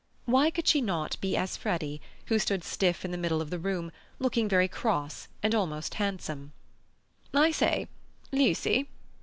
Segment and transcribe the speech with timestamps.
[0.25, 3.91] Why could she not be Freddy, who stood stiff in the middle of the room;
[4.17, 6.53] looking very cross and almost handsome?
[7.35, 7.87] "I say,
[8.31, 8.87] Lucy!"